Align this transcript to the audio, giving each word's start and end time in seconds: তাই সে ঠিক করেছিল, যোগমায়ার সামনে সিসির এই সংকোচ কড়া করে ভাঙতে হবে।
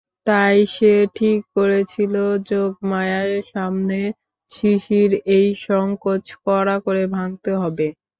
তাই 0.27 0.57
সে 0.67 0.87
ঠিক 1.15 1.39
করেছিল, 1.55 2.13
যোগমায়ার 2.49 3.31
সামনে 3.51 3.99
সিসির 4.51 5.11
এই 5.35 5.47
সংকোচ 5.65 6.23
কড়া 6.45 6.77
করে 6.85 7.03
ভাঙতে 7.15 7.51
হবে। 7.61 7.87